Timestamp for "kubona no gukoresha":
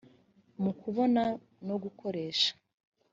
0.81-2.51